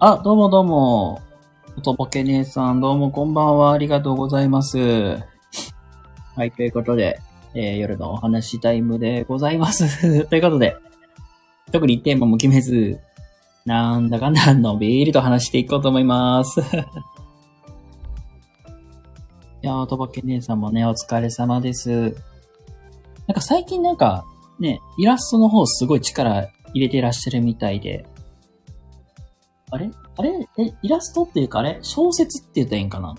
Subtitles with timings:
[0.00, 1.20] あ、どうもどうも。
[1.76, 3.72] おとぼけ姉さん、どうもこんばんは。
[3.72, 4.78] ありがとうございます。
[4.78, 7.20] はい、ということで、
[7.54, 10.26] えー夜のお話タイムでございます。
[10.30, 10.76] ということで、
[11.72, 13.00] 特にテーマも決めず、
[13.68, 16.60] なんだかんだのびーりと話していこうと思います。
[19.62, 22.16] いやー、とぼけ姉さんもね、お疲れ様です。
[23.26, 24.24] なんか最近なんか、
[24.58, 28.06] ね、イラストの方すごい力入れてらっしゃるみたいで、
[29.70, 29.90] あれ？
[30.16, 30.48] あれ？
[30.56, 31.78] え、イラストっていうかあれ？
[31.82, 33.14] 小説って言ったらいいんかな？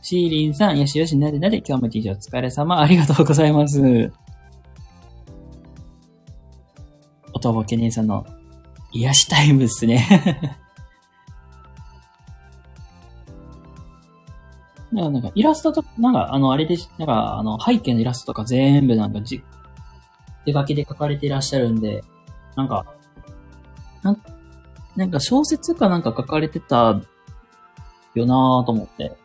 [0.00, 4.10] シーリンさん、よしよし、なでなで、今日も一日お疲れ様、ありがとうございます。
[7.34, 8.24] おとぼけ姉さんの
[8.92, 10.56] 癒しタイムですね。
[14.92, 19.42] なんか、なんかイラストと、なんか、あの、あれでし、なんか、あの、背景のイラストとか全部なんかじ、
[20.46, 22.02] 手書きで書かれていらっしゃるんで、
[22.56, 22.86] なんか、
[24.02, 24.22] なん
[24.96, 27.00] なんか小説かなんか書かれてた
[28.14, 29.16] よなぁと思って。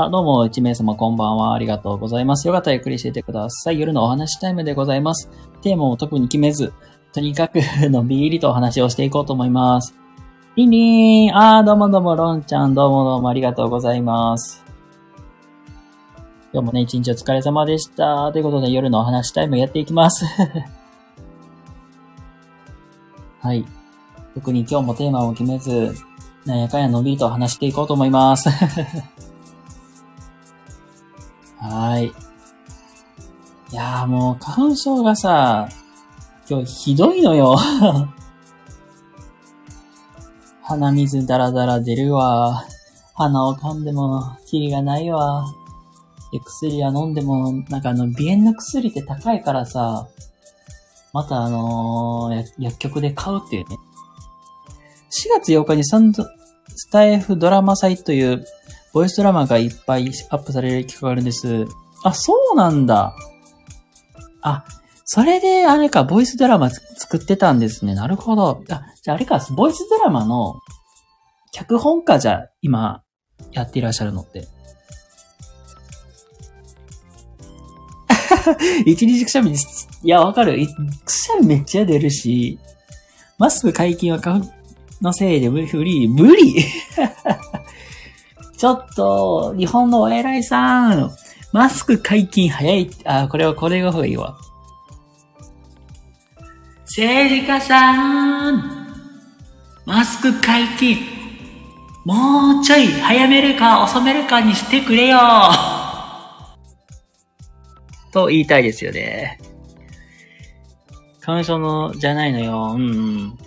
[0.00, 1.54] あ、どうも、一名様こんばんは。
[1.54, 2.46] ありがとうございます。
[2.46, 3.80] よかったらゆっくりしていてください。
[3.80, 5.28] 夜のお話タイムでございます。
[5.60, 6.72] テーマを特に決めず、
[7.12, 7.56] とにかく
[7.90, 9.96] のびりとお話をしていこうと思います。
[10.54, 14.64] リンリンあー、どうもどうも、ロンちゃん、どうもどうもありがとうございます。
[16.52, 18.30] 今日もね、一日お疲れ様でした。
[18.30, 20.24] ということで、夜のお話タイムやっていきます。
[23.42, 23.64] はい。
[24.34, 25.92] 特に今日もテーマを決めず、
[26.46, 28.48] なんやかんやのびりと話していこうと思います。
[31.60, 32.06] はい。
[33.70, 35.68] いやーもう花粉症がさ、
[36.48, 37.56] 今日ひどいのよ。
[40.62, 42.64] 鼻水ダラダラ出るわ。
[43.14, 45.44] 鼻を噛んでもキリがないわ。
[46.32, 50.06] で、薬は飲んでも、なんかあの、鼻炎の薬って高いからさ、
[51.12, 53.76] またあのー薬局で買うっていうね。
[55.10, 56.24] 4月8日にサンド、
[56.74, 58.44] スタイフドラマ祭という
[58.92, 61.66] ボイスドラマがいっぱいアップされる企画があるんです。
[62.04, 63.14] あ、そうなんだ。
[64.42, 64.64] あ、
[65.04, 67.94] それであれか、ボイスドラマ作ってたんですね。
[67.94, 68.62] なるほど。
[68.70, 70.56] あ、じゃああれか、ボイスドラマの
[71.52, 73.02] 脚本家じゃ、今、
[73.52, 74.48] やっていらっしゃるのって。
[78.86, 79.88] 一日くしゃみです。
[80.02, 80.66] いや、わかる。
[81.04, 82.58] くしゃみめっちゃ出るし、
[83.38, 84.50] マスク解禁は花粉
[85.00, 86.56] のせいで無理、無理
[88.58, 91.12] ちょっと、日本のお偉いさん、
[91.52, 92.90] マスク解禁早い。
[93.04, 94.36] あ、これは、これが方がいいわ。
[96.84, 98.88] 政治家さん、
[99.86, 100.96] マスク解禁、
[102.04, 105.18] もうちょい早めるか遅めるかにしてくれよ。
[108.10, 109.38] と言いたいですよね。
[111.20, 112.72] 花粉症の、じゃないのよ。
[112.74, 113.38] うんうん。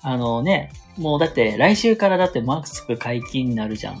[0.00, 4.00] あのね、もうだって来週からだってマスク解禁になるじゃん。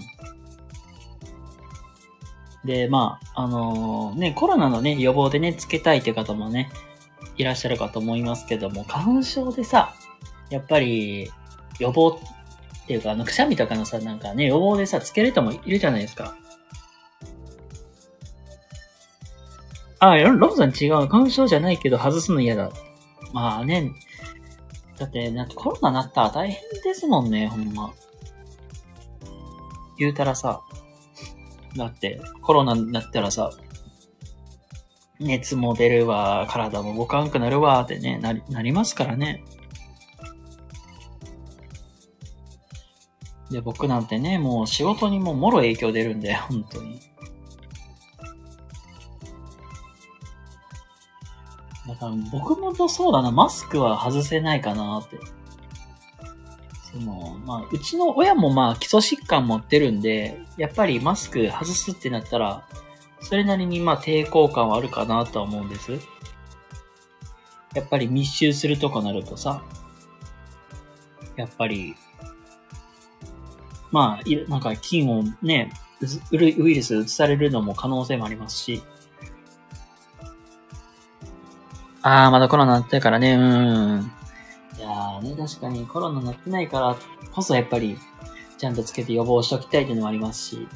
[2.64, 6.70] で、まあ、あのね、コロナのね、予防でね、つけたいっていう方もね、
[7.36, 9.94] いらっしゃるかと思いますけども、花粉症でさ、
[10.50, 11.30] やっぱり、
[11.78, 12.20] 予防
[12.82, 16.36] っていうか、あの、くしゃみとかのさ、なんかね、予防でさ、つける人もいるじゃないですか。
[20.00, 21.08] あ、ロロンさん違う。
[21.08, 22.70] 花粉症じゃないけど外すの嫌だ。
[23.32, 23.92] まあね。
[25.00, 27.90] だって、なんかコロナなったら大変ですもんね、ほんま。
[29.98, 30.60] 言うたらさ、
[31.74, 33.50] だって、コロナになったらさ、
[35.18, 39.42] 熱も出るわ、体も動かんくなるわ、ってね、なり、なりますからね。
[43.50, 47.00] で、僕なんてね、もう仕事にももろ影響出るんで、本当に。
[51.90, 55.18] だから僕もとそうだな、マスクは外せないかなって。
[56.92, 62.64] その、まあ、うちの親もまあ基礎疾患持ってるんで、やっぱりマスク外すってなったら、
[63.22, 65.98] それなりにまあ抵抗感はあるかなとは思うんです。
[67.74, 69.64] やっぱり密集するとかなるとさ、
[71.34, 71.96] やっぱり、
[73.90, 75.72] まあ、なんか菌をね、
[76.30, 78.82] ウイルス移されるのも可能性もありますし、
[82.02, 84.12] あー、まだコロナなってるからね、うん。
[84.78, 86.96] いやーね、確かにコロナなってないから
[87.32, 87.98] こそやっぱり、
[88.58, 90.68] ちゃんとつけて予防しときたいっていうのもありますし、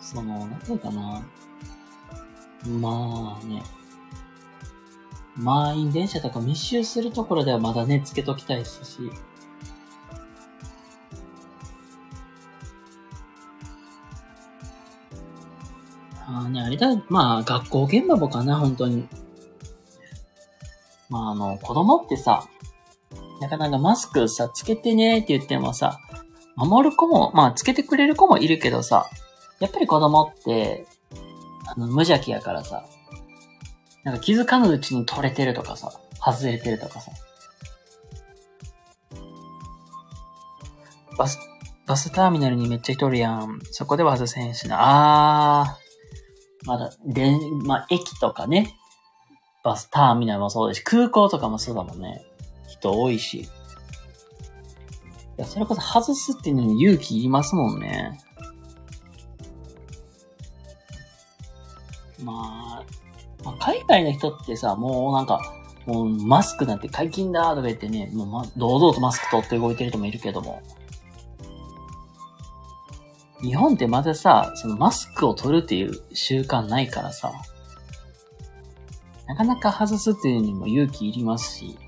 [0.00, 1.22] その、なんていうかな。
[2.66, 3.62] まあね。
[5.36, 8.98] 満員電車とか密集するところではまだね、つけときたいですし。
[16.52, 19.08] ね、あれだ、まあ、学校現場もかな、本当に。
[21.08, 22.48] まあ、あの、子供ってさ、
[23.40, 25.98] なかなかマスクさ、つけてねって言ってもさ、
[26.56, 29.08] 守る子も、まあ、つけてくれる子もいるけどさ、
[29.60, 30.86] やっぱり子供って、
[31.66, 32.84] あの、無邪気やからさ、
[34.04, 35.92] なんか気づかぬうちに取れてるとかさ、
[36.22, 37.12] 外れてるとかさ。
[41.16, 41.38] バス、
[41.86, 43.58] バスターミナルにめっちゃ人おるやん。
[43.70, 44.76] そこでは外せんしな。
[45.62, 45.89] あー。
[46.64, 47.32] まだ、で、
[47.64, 48.76] まあ、駅とかね。
[49.62, 52.24] バスターミナルもそうですし、空港とかもそうだもんね。
[52.66, 53.40] 人多いし。
[53.40, 53.46] い
[55.36, 58.18] や、それこそ外すっていうのに勇気いりますもんね。
[62.22, 62.84] まあ、
[63.44, 65.40] まあ、海外の人ってさ、もうなんか、
[65.86, 70.62] もうマスクなんて解禁だとか言ってね、もうま、堂々とマスク取って動いてる人もいるけども。
[73.42, 77.32] 日本ってまださ、そのマスクを取るっていう習慣ないからさ、
[79.26, 81.78] なかなか外すっていうにも勇気いりますし、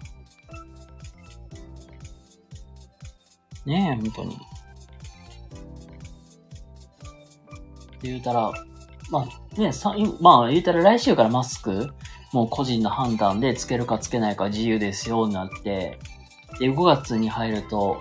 [3.66, 4.34] ねえ、本当に。
[4.34, 4.38] っ
[7.98, 8.52] て言うたら、
[9.10, 11.92] まあね、さ、まあ言うたら来週からマスク、
[12.32, 15.98] もう個人の判断でつけるかつけないか自由ですよになって、
[16.58, 18.00] で、5月に入ると、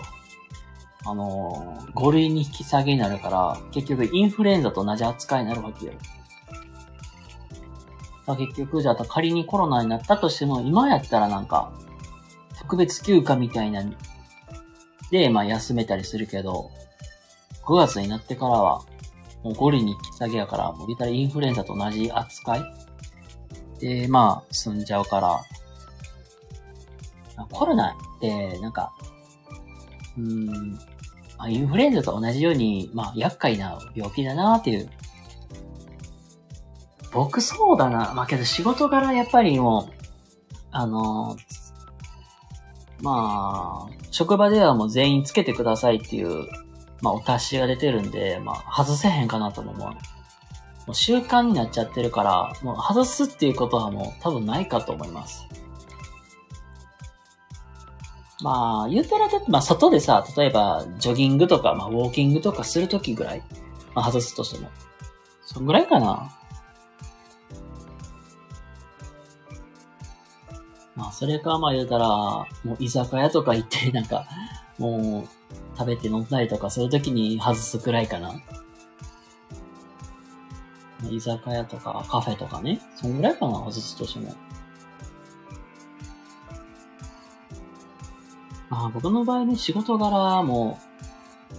[1.06, 5.94] あのー、5類に引き下げになるから、結局インフルエンザと同じ扱いになるわけよ。
[8.28, 11.72] まあ、結局、じゃあ仮にコロナになったとしても、今やったらなんか、
[12.60, 13.84] 特別休暇みたいな、
[15.10, 16.70] で、まあ休めたりするけど、
[17.64, 18.84] 5月になってからは、
[19.44, 22.64] もう5類に引き下げやから、もう言ったらインフルエンザと同じ扱い
[23.80, 25.42] で、まあ、済んじゃうから、
[27.52, 28.94] コロナって、なんか、
[30.18, 30.80] うん、
[31.42, 34.90] まあ、インフルエンザと同じように、まあ、厄介な病気だなっていう。
[37.12, 38.14] 僕そうだな。
[38.14, 39.94] まあ、けど仕事柄やっぱりもう、
[40.72, 41.36] あの
[43.02, 46.48] まあ、職場ではもう全員つけてくださいっていう
[47.02, 49.90] まあ、お達しが出てるんで、まあ、外せへんかなとも思う。
[49.90, 49.98] も
[50.90, 55.48] う習慣になっちゃってるから、もう外すっていうことはもう多分ないかと思います。
[58.42, 63.44] まあ、言うたらだって、まあ、外でさ、例えば、ジョギングとか、まあ、ウォーキングとかするときぐらい、
[63.94, 64.70] まあ、外すとしても。
[65.46, 66.32] そんぐらいかな。
[70.96, 74.26] まあ、それか、まあ言うたら、もう居酒屋とか行って、なんか、
[74.78, 78.34] もう、食べて飲んだりとか、そういう時に外すくらいかな。
[81.10, 82.80] 居酒屋とかカフェとかね。
[82.96, 84.34] そんぐらいかな、外すとしても。
[88.72, 90.80] まあ僕の場合ね、仕事柄も、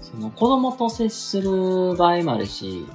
[0.00, 2.86] その子供と接する場合もあるし、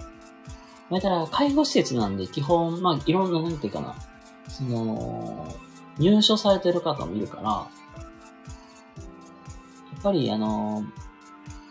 [0.90, 3.96] まあ、たら介護施設なんで基本、まあいろんな、なんていうかな、
[4.50, 5.56] その、
[6.00, 7.68] 入所されてる方もいるから、や
[10.00, 10.84] っぱりあの、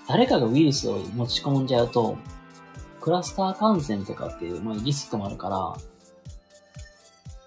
[0.08, 2.16] 誰かがウイルスを持ち込んじゃうと、
[3.00, 5.76] クラスター感染とかっていう、まあ、リスクもあるから、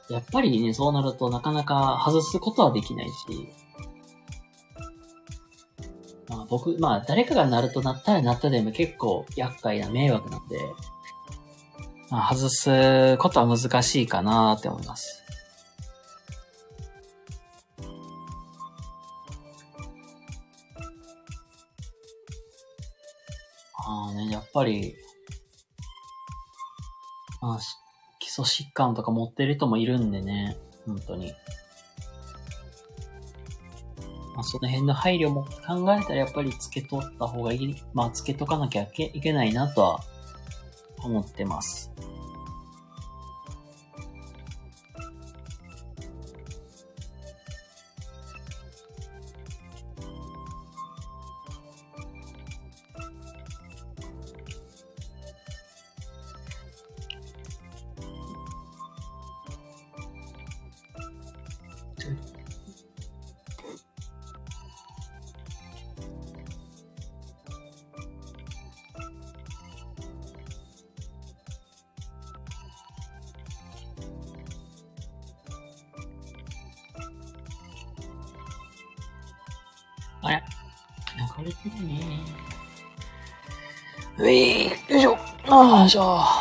[0.09, 3.13] やっぱりね、そうなるとなかなか外すことはできないし、
[6.49, 10.57] 僕、まあ誰かがなるとなったらなったでも結構厄介な迷惑なんで、
[12.09, 15.23] まあ外すことは難しいかなって思います。
[23.91, 24.95] ああね、やっぱり、
[27.41, 27.59] まあ、
[28.19, 31.33] 基礎疾患とか持ってる人もいるんでね、本当に。
[34.39, 39.99] まあ、その辺の配慮も考えたらやっぱりつけとった方がいい、まあ、つけとかなきゃいけないなとは
[41.03, 41.91] 思ってます。
[81.43, 82.19] 流れてるね。
[84.17, 85.17] ういよいしょ。
[85.47, 86.38] ああ、じゃあ。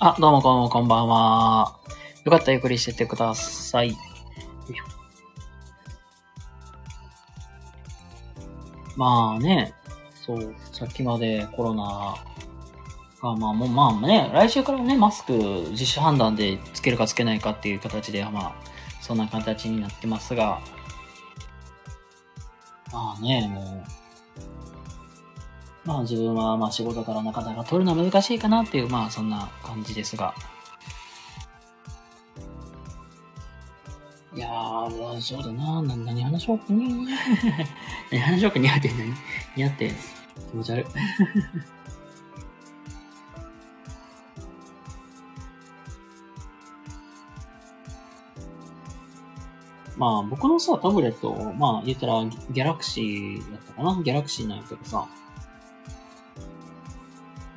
[0.00, 1.76] あ、どうもこんもこんばんは。
[2.24, 3.96] よかったらゆっくりしててください。
[8.94, 9.74] まあね、
[10.14, 12.14] そう、さっきまでコロナ
[13.20, 15.32] が、まあもう、まあね、来週からね、マスク
[15.70, 18.54] 自主判断でつけるかつけないかっていう形で、まあ、
[19.00, 20.60] そんな形になってますが、
[22.92, 23.97] まあね、もう、
[25.88, 30.34] まあ自分はまあ仕事からなかなか取るのは難しいかなっていう、まあそんな感じですが。
[34.34, 37.06] いやー、そうだなな何話しようかに。
[38.12, 39.04] 何話しようか 似合ってんの？
[39.06, 39.14] に。
[39.56, 39.90] 似合って。
[40.50, 40.84] 気持ち悪い。
[49.96, 54.02] まあ僕のさ、タブレット、まあ言ったらギャラクシーだったかな？
[54.02, 55.08] ギャラクシーなんやけどさ、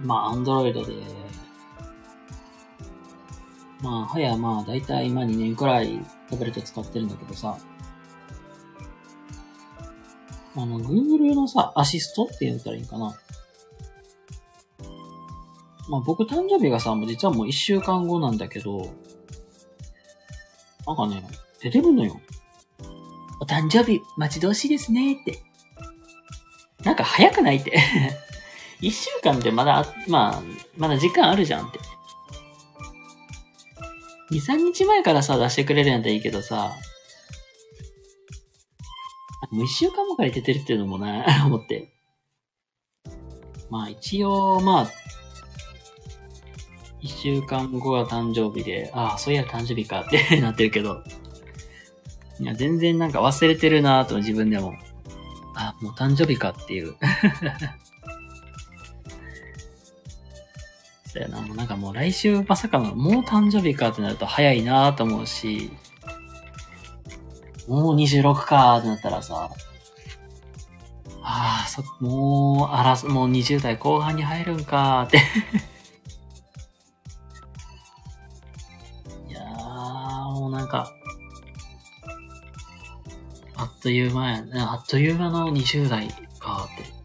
[0.03, 0.93] まあアンドロイドで、
[3.81, 7.57] まあ、はやまあ、だいたい今2年くらいタブレット使ってるんだけどさ、
[10.55, 13.15] あの、Google のさ、アシストって言ったらいいかな。
[15.89, 18.93] まあ僕誕生日がさ、もう実はもう1週間後なんだけど、
[20.85, 21.23] なんかね、
[21.61, 22.19] 出てるのよ。
[23.39, 25.39] お誕生日待ち遠しいですねって。
[26.83, 27.79] なんか早くないって。
[28.81, 30.41] 一週間ってまだ、まあ、
[30.77, 31.79] まだ時間あるじゃんって。
[34.31, 36.73] 二、三日前からさ、出してくれるんやったらいいけどさ、
[39.51, 41.93] もう一週間もから出てるっていうのもな、 思って。
[43.69, 44.91] まあ一応、まあ、
[47.01, 51.03] 一週間後が誕生日で、ああ、そういや誕生日かって なってるけど、
[52.39, 54.73] いや、全然なんか忘れてるなぁと自分でも。
[55.55, 56.95] あ、もう誕生日かっていう。
[61.11, 65.69] そうやな、もうなんかもう来週まさかの、もう誕生日かってなると早いなと思うし、
[67.67, 69.49] もう26かってなったらさ、
[71.21, 75.17] ああ、そ、もう、あら、もう20代後半に入るんかって
[79.27, 80.93] いやー、もうなんか、
[83.55, 84.43] あっという間や。
[84.71, 86.07] あっという間の20代
[86.39, 87.00] かって。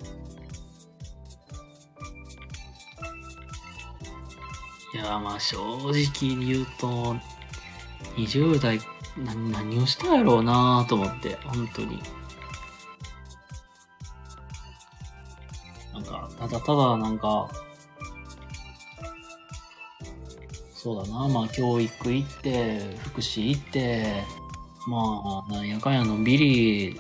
[4.97, 7.17] いや、まあ正直に言うと、
[8.17, 8.81] 20代、
[9.19, 12.03] 何、何をしたんやろうなと思って、本当に。
[15.93, 17.51] なんか、ただただなんか、
[20.73, 24.25] そうだな、まあ教育行って、福祉行って、
[24.89, 26.99] まあ、なんやかんやのんびり、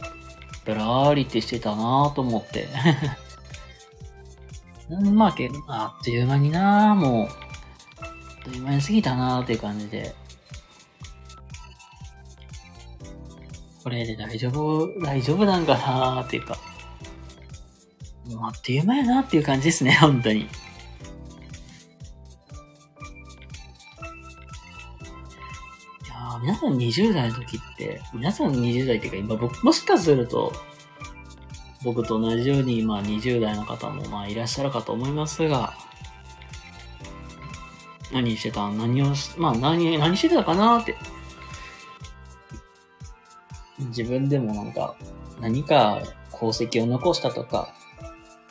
[0.66, 2.68] ぶらーりってしてたなと思って。
[4.90, 7.45] うんまあ、けあっという間になもう、
[8.46, 10.14] という間に過ぎたなーっていう感じで。
[13.82, 16.56] これで大丈夫、大丈夫なんかなーっていうか。
[18.28, 20.40] もうあっという間やなっていう感じですね、 本当に。
[20.40, 20.44] い
[26.08, 30.52] や皆さん20代の時って、皆さん20代っていうか、今僕、もしかすると、
[31.82, 35.74] 僕と同じように、まあ20代の方もまあいらっしゃるかと思いますが、
[38.16, 38.70] 何してた？
[38.70, 40.96] 何をし、まあ何、何してたかなって。
[43.78, 44.96] 自分でもなんか、
[45.38, 46.00] 何か
[46.32, 47.74] 功績を残したとか、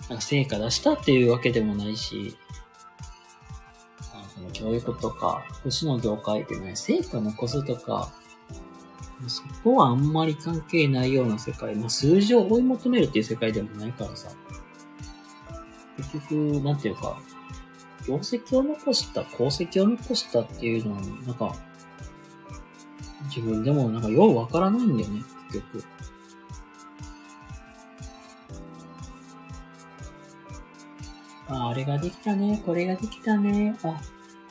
[0.07, 2.37] なんか成果出したっていうわけでもないし、
[4.35, 8.11] その教育とか、福祉の業界ってね、成果残すとか、
[9.27, 14.29] そこはあんまり関係ないような世界、まあ、数字を追い求めるっていう世界でもないからさ、
[15.97, 17.19] 結局、なんていうか、
[18.07, 21.55] 業績を残した、功績を残したっていうのは、なんか、
[23.27, 25.21] 自分でもなんかようわからないんだよね、
[25.51, 25.83] 結局。
[31.47, 34.01] あ、あれができたね、これができたね、あ、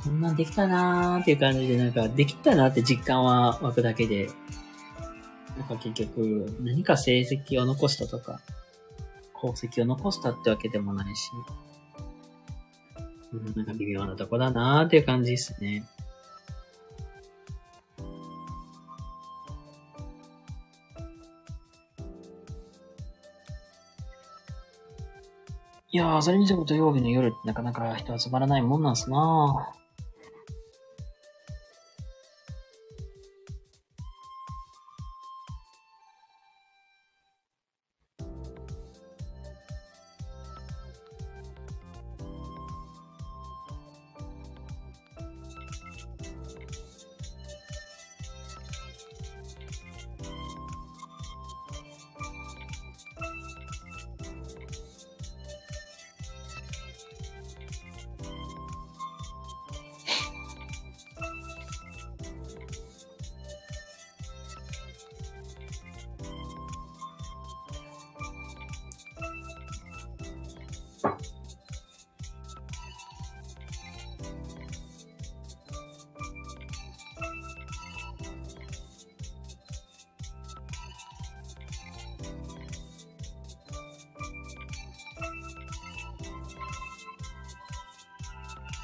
[0.03, 4.29] こんなんできたなーっていう感じで、なんか、できたなって実感は湧くだけで、
[5.57, 8.41] なんか結局、何か成績を残したとか、
[9.37, 11.31] 功績を残したってわけでもないし、
[13.35, 15.85] うん、なんか微妙なとこだなーっていう感じですね。
[25.91, 29.84] いやー、それにしても土曜日の夜ってなかなか人集まらないもんなんすなー。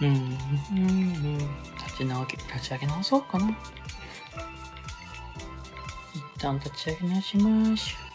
[0.00, 1.38] うん、うん、
[1.76, 3.50] 立ち直け、立ち上げ直そうかな。
[6.14, 8.09] 一旦立ち上げ直しましょう。